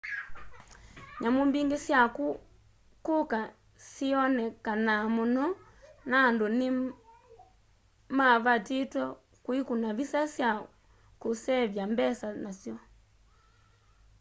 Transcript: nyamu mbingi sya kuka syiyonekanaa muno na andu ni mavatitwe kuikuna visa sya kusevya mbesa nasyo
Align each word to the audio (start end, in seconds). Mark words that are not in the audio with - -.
nyamu 1.21 1.41
mbingi 1.49 1.77
sya 1.85 2.01
kuka 3.05 3.39
syiyonekanaa 3.89 5.03
muno 5.15 5.45
na 6.09 6.17
andu 6.27 6.45
ni 6.59 6.67
mavatitwe 8.17 9.01
kuikuna 9.43 9.89
visa 9.97 10.21
sya 10.35 10.49
kusevya 11.21 11.83
mbesa 11.93 12.27
nasyo 12.43 12.75